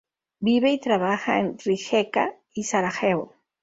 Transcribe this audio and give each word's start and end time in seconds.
Vive 0.39 0.71
y 0.71 0.79
trabaja 0.79 1.37
en 1.39 1.59
Rijeka 1.59 2.33
y 2.53 2.63
Sarajevo. 2.63 3.35